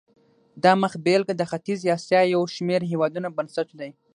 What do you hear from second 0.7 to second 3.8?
مخبېلګه د ختیځې اسیا یو شمېر هېوادونو بنسټ